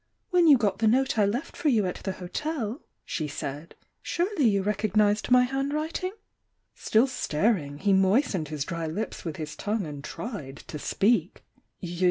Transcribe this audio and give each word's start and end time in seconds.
"When 0.31 0.47
you 0.47 0.57
got 0.57 0.79
the 0.79 0.87
note 0.87 1.19
I 1.19 1.25
left 1.27 1.55
for 1.55 1.69
you 1.69 1.85
at 1.85 1.97
the 1.97 2.13
hotel." 2.13 2.81
she 3.05 3.27
said, 3.27 3.75
"surely 4.01 4.47
you 4.49 4.63
recognised 4.63 5.29
my 5.29 5.43
hand 5.43 5.73
writing?".,.• 5.73 6.09
Still 6.73 7.05
staring, 7.05 7.77
he 7.77 7.93
moistened 7.93 8.47
his 8.47 8.65
dry 8.65 8.87
lips 8.87 9.23
with 9.23 9.35
his 9.35 9.55
tongue 9.55 9.85
and 9.85 10.03
tried 10.03 10.57
to 10.65 10.79
speak. 10.79 11.43